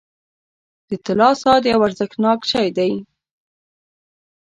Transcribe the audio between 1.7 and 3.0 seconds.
یو ارزښتناک شی دی.